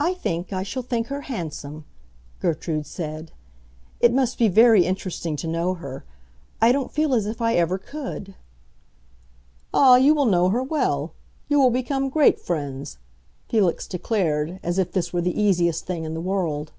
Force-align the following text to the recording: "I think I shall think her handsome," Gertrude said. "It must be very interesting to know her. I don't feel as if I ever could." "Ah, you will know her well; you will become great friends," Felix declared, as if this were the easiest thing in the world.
"I 0.00 0.12
think 0.14 0.52
I 0.52 0.64
shall 0.64 0.82
think 0.82 1.06
her 1.06 1.20
handsome," 1.20 1.84
Gertrude 2.40 2.84
said. 2.84 3.30
"It 4.00 4.12
must 4.12 4.38
be 4.40 4.48
very 4.48 4.84
interesting 4.84 5.36
to 5.36 5.46
know 5.46 5.74
her. 5.74 6.04
I 6.60 6.72
don't 6.72 6.90
feel 6.90 7.14
as 7.14 7.24
if 7.24 7.40
I 7.40 7.54
ever 7.54 7.78
could." 7.78 8.34
"Ah, 9.72 9.94
you 9.94 10.14
will 10.16 10.26
know 10.26 10.48
her 10.48 10.64
well; 10.64 11.12
you 11.48 11.60
will 11.60 11.70
become 11.70 12.08
great 12.08 12.40
friends," 12.40 12.98
Felix 13.48 13.86
declared, 13.86 14.58
as 14.64 14.78
if 14.80 14.90
this 14.90 15.12
were 15.12 15.22
the 15.22 15.40
easiest 15.40 15.86
thing 15.86 16.02
in 16.02 16.14
the 16.14 16.20
world. 16.20 16.72